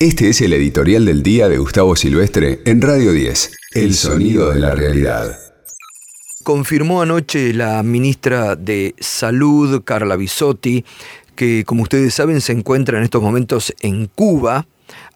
Este 0.00 0.28
es 0.28 0.40
el 0.42 0.52
editorial 0.52 1.04
del 1.06 1.24
día 1.24 1.48
de 1.48 1.58
Gustavo 1.58 1.96
Silvestre 1.96 2.60
en 2.66 2.80
Radio 2.80 3.10
10, 3.10 3.50
El 3.72 3.94
sonido 3.94 4.50
de 4.52 4.60
la 4.60 4.72
realidad. 4.72 5.36
Confirmó 6.44 7.02
anoche 7.02 7.52
la 7.52 7.82
ministra 7.82 8.54
de 8.54 8.94
Salud, 9.00 9.82
Carla 9.82 10.14
Bisotti, 10.14 10.84
que 11.34 11.64
como 11.64 11.82
ustedes 11.82 12.14
saben 12.14 12.40
se 12.40 12.52
encuentra 12.52 12.98
en 12.98 13.02
estos 13.02 13.20
momentos 13.20 13.74
en 13.80 14.06
Cuba 14.06 14.68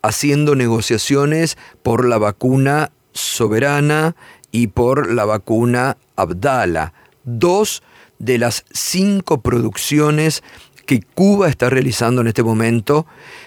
haciendo 0.02 0.56
negociaciones 0.56 1.56
por 1.84 2.04
la 2.04 2.18
vacuna 2.18 2.90
soberana 3.12 4.16
y 4.50 4.66
por 4.66 5.12
la 5.12 5.24
vacuna 5.24 5.96
Abdala, 6.16 6.92
dos 7.22 7.84
de 8.18 8.38
las 8.38 8.64
cinco 8.72 9.42
producciones 9.42 10.42
que 10.86 11.00
Cuba 11.14 11.48
está 11.48 11.70
realizando 11.70 12.20
en 12.20 12.28
este 12.28 12.42
momento, 12.42 13.06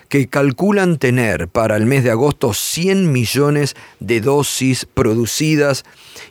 que 0.09 0.27
calculan 0.27 0.97
tener 0.97 1.47
para 1.47 1.77
el 1.77 1.85
mes 1.85 2.03
de 2.03 2.11
agosto 2.11 2.53
100 2.53 3.11
millones 3.11 3.75
de 3.99 4.21
dosis 4.21 4.85
producidas 4.85 5.83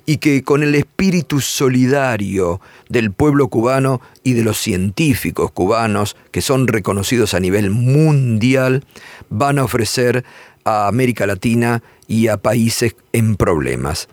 y 0.06 0.18
que 0.18 0.42
con 0.42 0.62
el 0.62 0.74
espíritu 0.74 1.40
solidario 1.40 2.60
del 2.88 3.12
pueblo 3.12 3.48
cubano 3.48 4.00
y 4.22 4.32
de 4.32 4.44
los 4.44 4.58
científicos 4.58 5.50
cubanos, 5.50 6.16
que 6.30 6.42
son 6.42 6.66
reconocidos 6.66 7.34
a 7.34 7.40
nivel 7.40 7.70
mundial, 7.70 8.84
van 9.28 9.58
a 9.58 9.64
ofrecer 9.64 10.24
a 10.64 10.88
América 10.88 11.26
Latina 11.26 11.82
y 12.06 12.28
a 12.28 12.36
países 12.36 12.96
en 13.12 13.36
problemas 13.36 14.08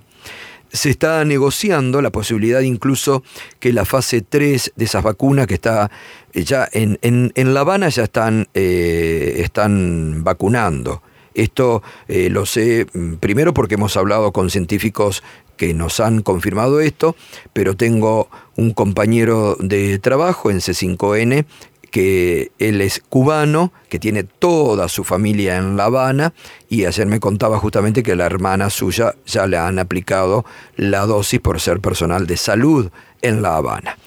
se 0.72 0.90
está 0.90 1.24
negociando 1.26 2.02
la 2.02 2.12
posibilidad 2.12 2.62
incluso 2.62 3.24
que 3.60 3.74
la 3.74 3.86
fase 3.86 4.22
3 4.22 4.74
de 4.76 4.86
esas 4.86 5.04
vacunas 5.04 5.48
que 5.48 5.56
está 5.56 5.92
eh, 6.34 6.44
ya 6.44 6.68
en, 6.72 7.00
en, 7.02 7.54
La 7.54 7.62
Habana 7.62 7.90
ya 7.90 8.04
están, 8.04 8.48
eh, 8.54 9.36
están 9.38 10.24
vacunando. 10.24 11.02
Esto 11.34 11.82
eh, 12.08 12.30
lo 12.30 12.46
sé 12.46 12.88
mm, 12.94 13.16
primero 13.16 13.54
porque 13.54 13.76
hemos 13.76 13.96
hablado 13.96 14.32
con 14.32 14.50
científicos 14.50 15.24
que 15.58 15.74
nos 15.74 16.00
han 16.00 16.24
confirmado 16.24 16.82
esto, 16.82 17.16
pero 17.54 17.76
tengo 17.76 18.30
un 18.56 18.72
compañero 18.72 19.56
de 19.60 20.00
trabajo 20.00 20.50
en 20.50 20.58
C5N 20.58 21.46
que 21.92 22.52
él 22.58 22.82
es 22.82 23.02
cubano, 23.08 23.72
que 23.90 24.00
tiene 24.00 24.24
toda 24.24 24.88
su 24.88 25.04
familia 25.04 25.58
en 25.58 25.78
La 25.78 25.86
Habana, 25.86 26.34
y 26.70 26.86
ayer 26.86 27.06
me 27.06 27.20
contaba 27.20 27.60
justamente 27.60 28.02
que 28.02 28.16
la 28.16 28.26
hermana 28.26 28.70
suya 28.70 29.14
ya 29.28 29.46
le 29.46 29.58
han 29.58 29.78
aplicado 29.78 30.46
la 30.78 31.06
dosis 31.06 31.40
por 31.40 31.60
ser 31.60 31.82
personal 31.82 32.26
de 32.26 32.38
salud 32.38 32.90
en 33.22 33.42
La 33.42 33.58
Habana. 33.58 33.98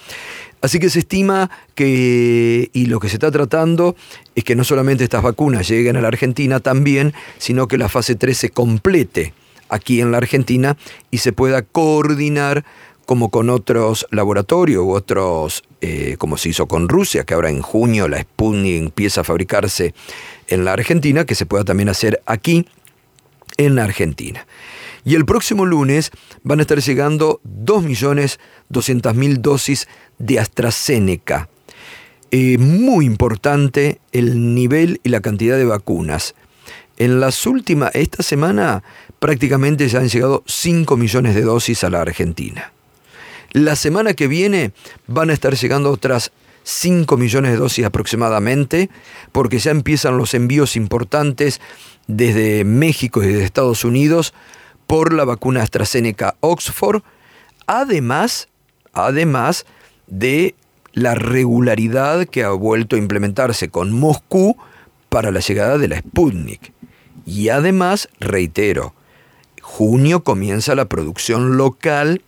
Así 0.62 0.78
que 0.78 0.88
se 0.88 1.00
estima 1.00 1.50
que, 1.74 2.70
y 2.72 2.86
lo 2.86 2.98
que 2.98 3.10
se 3.10 3.16
está 3.16 3.30
tratando 3.30 3.96
es 4.34 4.44
que 4.44 4.56
no 4.56 4.64
solamente 4.64 5.04
estas 5.04 5.22
vacunas 5.22 5.68
lleguen 5.68 5.98
a 5.98 6.00
la 6.00 6.08
Argentina 6.08 6.58
también, 6.58 7.12
sino 7.36 7.68
que 7.68 7.76
la 7.76 7.90
fase 7.90 8.14
3 8.14 8.36
se 8.36 8.48
complete 8.48 9.34
aquí 9.68 10.00
en 10.00 10.10
la 10.10 10.16
Argentina 10.16 10.78
y 11.10 11.18
se 11.18 11.32
pueda 11.32 11.60
coordinar 11.60 12.64
como 13.04 13.30
con 13.30 13.50
otros 13.50 14.06
laboratorios 14.10 14.82
u 14.84 14.92
otros, 14.92 15.62
eh, 15.80 16.16
como 16.18 16.36
se 16.36 16.50
hizo 16.50 16.66
con 16.66 16.88
Rusia, 16.88 17.24
que 17.24 17.34
ahora 17.34 17.50
en 17.50 17.62
junio 17.62 18.08
la 18.08 18.20
Sputnik 18.20 18.76
empieza 18.76 19.20
a 19.22 19.24
fabricarse 19.24 19.94
en 20.48 20.64
la 20.64 20.72
Argentina, 20.72 21.24
que 21.24 21.34
se 21.34 21.46
pueda 21.46 21.64
también 21.64 21.88
hacer 21.88 22.22
aquí 22.26 22.66
en 23.56 23.74
la 23.74 23.84
Argentina. 23.84 24.46
Y 25.04 25.14
el 25.14 25.26
próximo 25.26 25.66
lunes 25.66 26.10
van 26.42 26.60
a 26.60 26.62
estar 26.62 26.80
llegando 26.80 27.40
2.200.000 27.44 29.36
dosis 29.36 29.86
de 30.18 30.38
AstraZeneca. 30.40 31.48
Eh, 32.30 32.58
muy 32.58 33.04
importante 33.04 34.00
el 34.12 34.54
nivel 34.54 35.00
y 35.04 35.10
la 35.10 35.20
cantidad 35.20 35.56
de 35.56 35.66
vacunas. 35.66 36.34
En 36.96 37.20
las 37.20 37.46
últimas, 37.46 37.94
esta 37.94 38.22
semana 38.22 38.82
prácticamente 39.18 39.88
ya 39.88 40.00
han 40.00 40.08
llegado 40.08 40.42
5 40.46 40.96
millones 40.96 41.34
de 41.34 41.42
dosis 41.42 41.84
a 41.84 41.90
la 41.90 42.00
Argentina. 42.00 42.73
La 43.54 43.76
semana 43.76 44.14
que 44.14 44.26
viene 44.26 44.72
van 45.06 45.30
a 45.30 45.32
estar 45.32 45.54
llegando 45.54 45.92
otras 45.92 46.32
5 46.64 47.16
millones 47.16 47.52
de 47.52 47.58
dosis 47.58 47.84
aproximadamente, 47.84 48.90
porque 49.30 49.60
ya 49.60 49.70
empiezan 49.70 50.18
los 50.18 50.34
envíos 50.34 50.74
importantes 50.74 51.60
desde 52.08 52.64
México 52.64 53.22
y 53.22 53.28
desde 53.28 53.44
Estados 53.44 53.84
Unidos 53.84 54.34
por 54.88 55.12
la 55.12 55.24
vacuna 55.24 55.62
AstraZeneca 55.62 56.34
Oxford, 56.40 57.02
además, 57.68 58.48
además 58.92 59.66
de 60.08 60.56
la 60.92 61.14
regularidad 61.14 62.26
que 62.26 62.42
ha 62.42 62.50
vuelto 62.50 62.96
a 62.96 62.98
implementarse 62.98 63.68
con 63.68 63.92
Moscú 63.92 64.56
para 65.08 65.30
la 65.30 65.38
llegada 65.38 65.78
de 65.78 65.86
la 65.86 65.98
Sputnik. 66.00 66.72
Y 67.24 67.50
además, 67.50 68.08
reitero, 68.18 68.94
junio 69.62 70.24
comienza 70.24 70.74
la 70.74 70.86
producción 70.86 71.56
local 71.56 72.20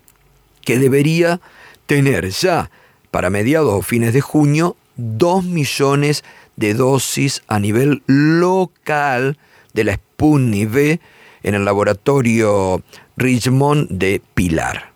que 0.66 0.78
debería 0.78 1.41
tener 1.87 2.28
ya 2.28 2.71
para 3.10 3.31
mediados 3.31 3.72
o 3.72 3.81
fines 3.81 4.12
de 4.12 4.21
junio 4.21 4.77
2 4.97 5.44
millones 5.44 6.25
de 6.56 6.75
dosis 6.75 7.43
a 7.47 7.59
nivel 7.60 8.03
local 8.06 9.38
de 9.72 9.84
la 9.84 9.94
Sputnik 9.94 10.69
V 10.71 11.00
en 11.44 11.54
el 11.54 11.65
laboratorio 11.65 12.82
Richmond 13.16 13.91
de 13.91 14.21
Pilar. 14.34 14.93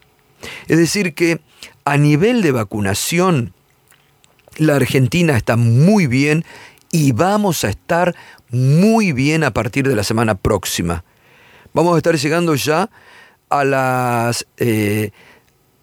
Es 0.66 0.76
decir 0.76 1.14
que 1.14 1.40
a 1.84 1.96
nivel 1.96 2.42
de 2.42 2.50
vacunación, 2.50 3.52
la 4.56 4.76
Argentina 4.76 5.36
está 5.36 5.56
muy 5.56 6.08
bien 6.08 6.44
y 6.90 7.12
vamos 7.12 7.62
a 7.64 7.70
estar 7.70 8.16
muy 8.50 9.12
bien 9.12 9.44
a 9.44 9.52
partir 9.52 9.86
de 9.86 9.94
la 9.94 10.02
semana 10.02 10.34
próxima. 10.34 11.04
Vamos 11.72 11.94
a 11.94 11.98
estar 11.98 12.16
llegando 12.16 12.56
ya 12.56 12.90
a 13.50 13.64
las 13.64 14.46
eh, 14.56 15.12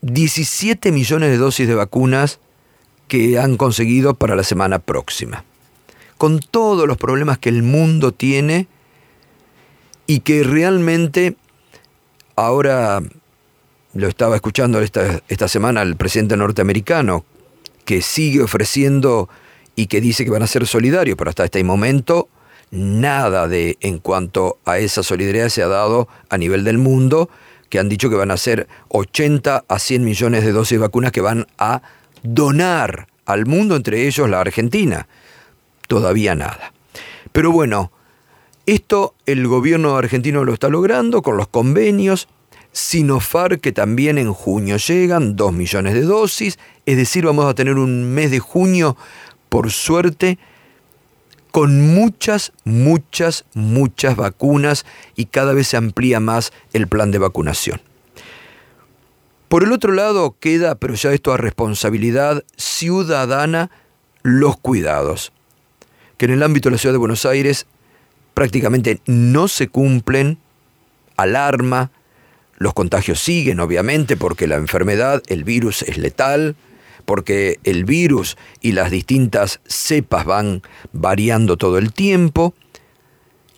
17 0.02 0.92
millones 0.92 1.30
de 1.30 1.38
dosis 1.38 1.68
de 1.68 1.76
vacunas 1.76 2.40
que 3.08 3.40
han 3.40 3.58
conseguido 3.58 4.14
para 4.14 4.36
la 4.36 4.44
semana 4.44 4.80
próxima. 4.80 5.44
Con 6.18 6.40
todos 6.40 6.88
los 6.88 6.98
problemas 6.98 7.38
que 7.38 7.50
el 7.50 7.64
mundo 7.64 8.12
tiene 8.12 8.68
y 10.08 10.22
que 10.22 10.44
realmente 10.44 11.36
ahora 12.36 13.02
lo 13.94 14.08
estaba 14.08 14.36
escuchando 14.36 14.82
esta, 14.82 15.22
esta 15.28 15.48
semana 15.48 15.82
el 15.82 15.96
presidente 15.96 16.38
norteamericano, 16.38 17.26
que 17.86 18.02
sigue 18.02 18.42
ofreciendo 18.42 19.30
y 19.76 19.88
que 19.88 20.02
dice 20.02 20.26
que 20.26 20.32
van 20.32 20.44
a 20.44 20.48
ser 20.48 20.68
solidarios, 20.68 21.18
pero 21.18 21.30
hasta 21.30 21.46
este 21.46 21.64
momento 21.64 22.30
nada 22.70 23.48
de 23.48 23.78
en 23.80 24.00
cuanto 24.00 24.58
a 24.66 24.78
esa 24.78 25.04
solidaridad 25.04 25.50
se 25.50 25.64
ha 25.64 25.68
dado 25.68 26.08
a 26.30 26.38
nivel 26.38 26.64
del 26.64 26.78
mundo 26.78 27.30
que 27.70 27.80
han 27.80 27.90
dicho 27.90 28.10
que 28.10 28.16
van 28.16 28.32
a 28.32 28.38
ser 28.38 28.68
80 28.90 29.66
a 29.68 29.80
100 29.80 30.04
millones 30.04 30.44
de 30.44 30.52
dosis 30.52 30.78
de 30.78 30.80
vacunas 30.80 31.12
que 31.12 31.22
van 31.22 31.48
a 31.58 31.82
donar 32.24 33.08
al 33.26 33.46
mundo, 33.46 33.76
entre 33.76 34.08
ellos 34.08 34.30
la 34.30 34.42
Argentina. 34.42 35.08
Todavía 35.88 36.36
nada. 36.36 36.74
Pero 37.32 37.52
bueno, 37.52 37.92
esto 38.66 39.16
el 39.26 39.48
gobierno 39.48 39.96
argentino 39.96 40.44
lo 40.44 40.54
está 40.54 40.70
logrando 40.70 41.22
con 41.22 41.38
los 41.38 41.48
convenios. 41.48 42.28
Sinofar, 42.72 43.60
que 43.60 43.72
también 43.72 44.18
en 44.18 44.34
junio 44.34 44.78
llegan, 44.78 45.36
2 45.36 45.54
millones 45.54 45.94
de 45.94 46.02
dosis. 46.02 46.60
Es 46.86 46.98
decir, 46.98 47.26
vamos 47.26 47.46
a 47.46 47.54
tener 47.54 47.76
un 47.76 48.14
mes 48.14 48.30
de 48.30 48.40
junio, 48.40 48.98
por 49.50 49.72
suerte, 49.72 50.38
con 51.58 51.82
muchas, 51.82 52.54
muchas, 52.66 53.46
muchas 53.56 54.16
vacunas 54.16 54.86
y 55.16 55.26
cada 55.26 55.56
vez 55.56 55.70
se 55.70 55.76
amplía 55.76 56.20
más 56.20 56.54
el 56.72 56.86
plan 56.86 57.10
de 57.10 57.18
vacunación. 57.18 57.82
Por 59.50 59.64
el 59.64 59.72
otro 59.72 59.92
lado 59.92 60.36
queda, 60.40 60.76
pero 60.76 60.94
ya 60.94 61.12
esto 61.14 61.34
a 61.34 61.38
responsabilidad 61.38 62.44
ciudadana, 62.58 63.72
los 64.22 64.56
cuidados, 64.58 65.32
que 66.18 66.26
en 66.26 66.34
el 66.34 66.44
ámbito 66.44 66.70
de 66.70 66.74
la 66.74 66.78
ciudad 66.78 66.94
de 66.94 67.00
Buenos 67.00 67.26
Aires 67.26 67.66
prácticamente 68.36 69.02
no 69.08 69.48
se 69.48 69.68
cumplen, 69.68 70.38
alarma, 71.16 71.90
los 72.58 72.76
contagios 72.76 73.20
siguen 73.20 73.60
obviamente 73.62 74.16
porque 74.16 74.46
la 74.46 74.58
enfermedad, 74.58 75.24
el 75.26 75.44
virus 75.44 75.82
es 75.82 75.98
letal, 75.98 76.56
porque 77.08 77.62
el 77.64 77.86
virus 77.86 78.38
y 78.60 78.74
las 78.74 78.92
distintas 78.92 79.62
cepas 79.66 80.26
van 80.26 80.62
variando 80.92 81.56
todo 81.56 81.78
el 81.78 81.94
tiempo 81.94 82.54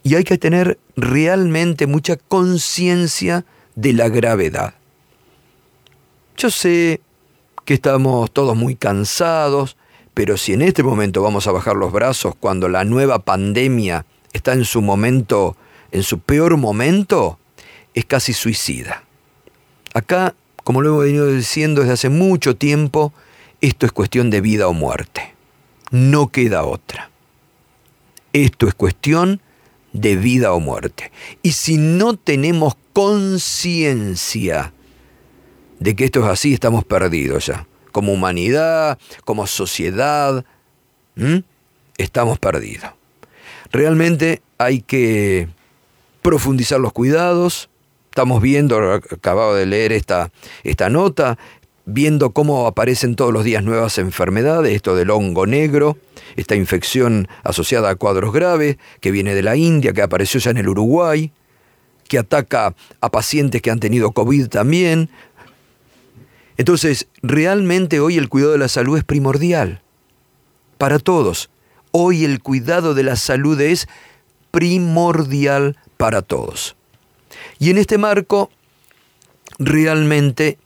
y 0.03 0.13
hay 0.13 0.23
que 0.23 0.37
tener 0.37 0.77
realmente 0.95 1.87
mucha 1.87 2.15
conciencia 2.15 3.45
de 3.73 3.93
la 3.93 4.07
gravedad. 4.07 4.75
Yo 6.37 6.51
sé 6.51 7.01
que 7.65 7.73
estamos 7.73 8.29
todos 8.29 8.55
muy 8.55 8.75
cansados, 8.75 9.77
pero 10.13 10.37
si 10.37 10.53
en 10.53 10.61
este 10.61 10.83
momento 10.83 11.23
vamos 11.23 11.47
a 11.47 11.51
bajar 11.51 11.75
los 11.75 11.91
brazos 11.91 12.35
cuando 12.39 12.69
la 12.69 12.83
nueva 12.83 13.17
pandemia 13.17 14.05
está 14.31 14.53
en 14.53 14.63
su 14.63 14.83
momento, 14.83 15.57
en 15.91 16.03
su 16.03 16.19
peor 16.19 16.55
momento, 16.57 17.39
es 17.95 18.05
casi 18.05 18.33
suicida. 18.33 19.05
Acá, 19.95 20.35
como 20.63 20.83
lo 20.83 20.89
hemos 20.89 21.05
venido 21.05 21.25
diciendo 21.25 21.81
desde 21.81 21.93
hace 21.93 22.09
mucho 22.09 22.55
tiempo, 22.55 23.11
esto 23.61 23.85
es 23.85 23.91
cuestión 23.91 24.29
de 24.29 24.41
vida 24.41 24.67
o 24.67 24.73
muerte. 24.73 25.33
No 25.91 26.27
queda 26.27 26.63
otra. 26.63 27.09
Esto 28.33 28.67
es 28.67 28.73
cuestión 28.73 29.41
de 29.93 30.15
vida 30.15 30.53
o 30.53 30.59
muerte. 30.59 31.11
Y 31.41 31.53
si 31.53 31.77
no 31.77 32.15
tenemos 32.15 32.75
conciencia 32.93 34.73
de 35.79 35.95
que 35.95 36.05
esto 36.05 36.19
es 36.21 36.27
así, 36.27 36.53
estamos 36.53 36.85
perdidos 36.85 37.47
ya. 37.47 37.67
Como 37.91 38.13
humanidad, 38.13 38.99
como 39.25 39.47
sociedad, 39.47 40.45
estamos 41.97 42.39
perdidos. 42.39 42.91
Realmente 43.71 44.41
hay 44.57 44.81
que 44.81 45.49
profundizar 46.21 46.79
los 46.79 46.93
cuidados. 46.93 47.69
Estamos 48.09 48.41
viendo, 48.41 48.93
acabado 48.93 49.55
de 49.55 49.65
leer 49.65 49.91
esta, 49.91 50.31
esta 50.63 50.89
nota, 50.89 51.37
viendo 51.91 52.31
cómo 52.31 52.67
aparecen 52.67 53.15
todos 53.15 53.33
los 53.33 53.43
días 53.43 53.63
nuevas 53.63 53.97
enfermedades, 53.97 54.75
esto 54.75 54.95
del 54.95 55.09
hongo 55.09 55.47
negro, 55.47 55.97
esta 56.35 56.55
infección 56.55 57.27
asociada 57.43 57.89
a 57.89 57.95
cuadros 57.95 58.31
graves, 58.31 58.77
que 59.01 59.11
viene 59.11 59.35
de 59.35 59.43
la 59.43 59.55
India, 59.55 59.93
que 59.93 60.01
apareció 60.01 60.39
ya 60.39 60.51
en 60.51 60.57
el 60.57 60.69
Uruguay, 60.69 61.31
que 62.07 62.17
ataca 62.17 62.75
a 63.01 63.11
pacientes 63.11 63.61
que 63.61 63.71
han 63.71 63.79
tenido 63.79 64.11
COVID 64.11 64.47
también. 64.47 65.09
Entonces, 66.57 67.07
realmente 67.21 67.99
hoy 67.99 68.17
el 68.17 68.29
cuidado 68.29 68.53
de 68.53 68.59
la 68.59 68.67
salud 68.67 68.97
es 68.97 69.03
primordial 69.03 69.81
para 70.77 70.99
todos. 70.99 71.49
Hoy 71.91 72.25
el 72.25 72.41
cuidado 72.41 72.93
de 72.93 73.03
la 73.03 73.15
salud 73.15 73.59
es 73.59 73.87
primordial 74.51 75.77
para 75.97 76.21
todos. 76.21 76.75
Y 77.59 77.69
en 77.69 77.77
este 77.77 77.97
marco, 77.97 78.49
realmente 79.57 80.57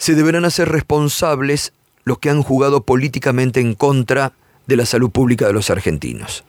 se 0.00 0.14
deberán 0.14 0.46
hacer 0.46 0.70
responsables 0.70 1.74
los 2.04 2.18
que 2.18 2.30
han 2.30 2.42
jugado 2.42 2.84
políticamente 2.84 3.60
en 3.60 3.74
contra 3.74 4.32
de 4.66 4.76
la 4.76 4.86
salud 4.86 5.10
pública 5.10 5.46
de 5.46 5.52
los 5.52 5.68
argentinos. 5.68 6.42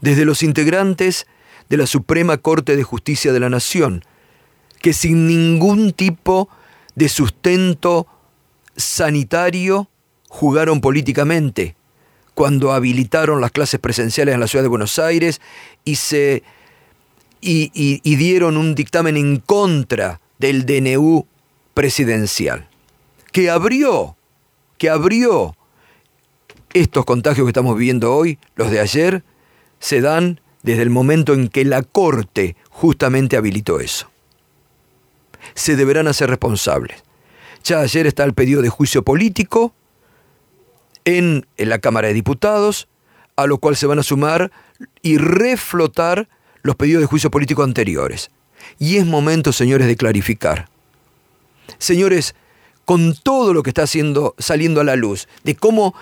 Desde 0.00 0.24
los 0.24 0.44
integrantes 0.44 1.26
de 1.68 1.76
la 1.76 1.88
Suprema 1.88 2.36
Corte 2.36 2.76
de 2.76 2.84
Justicia 2.84 3.32
de 3.32 3.40
la 3.40 3.50
Nación, 3.50 4.04
que 4.80 4.92
sin 4.92 5.26
ningún 5.26 5.92
tipo 5.92 6.48
de 6.94 7.08
sustento 7.08 8.06
sanitario 8.76 9.90
jugaron 10.28 10.80
políticamente 10.80 11.74
cuando 12.34 12.72
habilitaron 12.72 13.40
las 13.40 13.50
clases 13.50 13.80
presenciales 13.80 14.34
en 14.34 14.40
la 14.40 14.46
ciudad 14.46 14.62
de 14.62 14.68
Buenos 14.68 15.00
Aires 15.00 15.40
y 15.84 15.96
se 15.96 16.44
y, 17.40 17.98
dieron 18.14 18.56
un 18.56 18.76
dictamen 18.76 19.16
en 19.16 19.38
contra 19.38 20.20
del 20.38 20.64
DNU 20.64 21.26
presidencial 21.74 22.67
que 23.38 23.50
abrió, 23.50 24.16
que 24.78 24.90
abrió 24.90 25.54
estos 26.74 27.04
contagios 27.04 27.44
que 27.44 27.50
estamos 27.50 27.78
viviendo 27.78 28.12
hoy, 28.12 28.36
los 28.56 28.68
de 28.68 28.80
ayer, 28.80 29.22
se 29.78 30.00
dan 30.00 30.40
desde 30.64 30.82
el 30.82 30.90
momento 30.90 31.34
en 31.34 31.46
que 31.46 31.64
la 31.64 31.84
Corte 31.84 32.56
justamente 32.68 33.36
habilitó 33.36 33.78
eso. 33.78 34.10
Se 35.54 35.76
deberán 35.76 36.08
hacer 36.08 36.28
responsables. 36.30 37.04
Ya 37.62 37.78
ayer 37.78 38.08
está 38.08 38.24
el 38.24 38.34
pedido 38.34 38.60
de 38.60 38.70
juicio 38.70 39.04
político 39.04 39.72
en, 41.04 41.46
en 41.58 41.68
la 41.68 41.78
Cámara 41.78 42.08
de 42.08 42.14
Diputados, 42.14 42.88
a 43.36 43.46
lo 43.46 43.58
cual 43.58 43.76
se 43.76 43.86
van 43.86 44.00
a 44.00 44.02
sumar 44.02 44.50
y 45.00 45.16
reflotar 45.16 46.28
los 46.62 46.74
pedidos 46.74 47.02
de 47.02 47.06
juicio 47.06 47.30
político 47.30 47.62
anteriores. 47.62 48.32
Y 48.80 48.96
es 48.96 49.06
momento, 49.06 49.52
señores, 49.52 49.86
de 49.86 49.94
clarificar. 49.94 50.68
Señores, 51.78 52.34
con 52.88 53.14
todo 53.14 53.52
lo 53.52 53.62
que 53.62 53.68
está 53.68 53.82
haciendo, 53.82 54.34
saliendo 54.38 54.80
a 54.80 54.84
la 54.84 54.96
luz, 54.96 55.28
de 55.44 55.54
cómo 55.54 55.94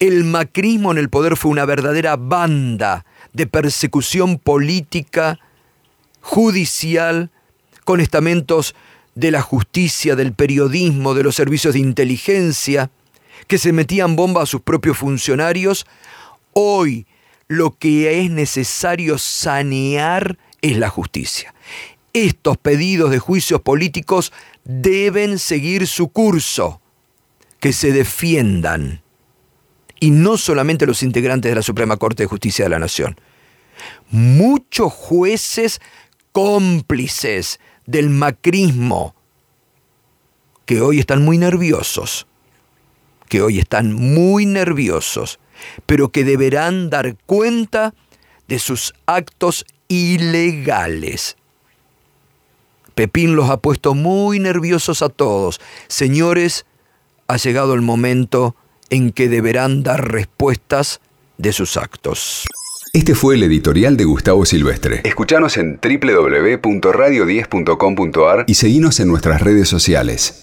el 0.00 0.24
macrismo 0.24 0.90
en 0.90 0.98
el 0.98 1.10
poder 1.10 1.36
fue 1.36 1.52
una 1.52 1.64
verdadera 1.64 2.16
banda 2.16 3.06
de 3.32 3.46
persecución 3.46 4.36
política, 4.36 5.38
judicial, 6.20 7.30
con 7.84 8.00
estamentos 8.00 8.74
de 9.14 9.30
la 9.30 9.42
justicia, 9.42 10.16
del 10.16 10.32
periodismo, 10.32 11.14
de 11.14 11.22
los 11.22 11.36
servicios 11.36 11.74
de 11.74 11.80
inteligencia, 11.80 12.90
que 13.46 13.56
se 13.56 13.72
metían 13.72 14.16
bomba 14.16 14.42
a 14.42 14.46
sus 14.46 14.62
propios 14.62 14.98
funcionarios, 14.98 15.86
hoy 16.52 17.06
lo 17.46 17.78
que 17.78 18.24
es 18.24 18.28
necesario 18.28 19.18
sanear 19.18 20.36
es 20.62 20.78
la 20.78 20.88
justicia. 20.88 21.54
Estos 22.12 22.56
pedidos 22.56 23.12
de 23.12 23.20
juicios 23.20 23.60
políticos 23.60 24.32
deben 24.68 25.38
seguir 25.38 25.86
su 25.86 26.08
curso, 26.08 26.80
que 27.58 27.72
se 27.72 27.90
defiendan, 27.90 29.02
y 29.98 30.10
no 30.10 30.36
solamente 30.36 30.86
los 30.86 31.02
integrantes 31.02 31.50
de 31.50 31.56
la 31.56 31.62
Suprema 31.62 31.96
Corte 31.96 32.22
de 32.22 32.28
Justicia 32.28 32.66
de 32.66 32.68
la 32.68 32.78
Nación. 32.78 33.18
Muchos 34.10 34.92
jueces 34.92 35.80
cómplices 36.32 37.58
del 37.86 38.10
macrismo, 38.10 39.14
que 40.66 40.82
hoy 40.82 41.00
están 41.00 41.24
muy 41.24 41.38
nerviosos, 41.38 42.26
que 43.28 43.40
hoy 43.40 43.58
están 43.58 43.94
muy 43.94 44.44
nerviosos, 44.44 45.40
pero 45.86 46.10
que 46.10 46.24
deberán 46.24 46.90
dar 46.90 47.16
cuenta 47.24 47.94
de 48.48 48.58
sus 48.58 48.92
actos 49.06 49.64
ilegales. 49.88 51.36
Pepín 52.98 53.36
los 53.36 53.48
ha 53.48 53.58
puesto 53.58 53.94
muy 53.94 54.40
nerviosos 54.40 55.02
a 55.02 55.08
todos. 55.08 55.60
Señores, 55.86 56.66
ha 57.28 57.36
llegado 57.36 57.74
el 57.74 57.80
momento 57.80 58.56
en 58.90 59.12
que 59.12 59.28
deberán 59.28 59.84
dar 59.84 60.10
respuestas 60.10 61.00
de 61.36 61.52
sus 61.52 61.76
actos. 61.76 62.44
Este 62.92 63.14
fue 63.14 63.36
el 63.36 63.44
editorial 63.44 63.96
de 63.96 64.02
Gustavo 64.02 64.44
Silvestre. 64.44 65.02
Escuchanos 65.04 65.58
en 65.58 65.78
www.radio10.com.ar 65.80 68.44
y 68.48 68.54
seguinos 68.54 68.98
en 68.98 69.06
nuestras 69.06 69.42
redes 69.42 69.68
sociales. 69.68 70.42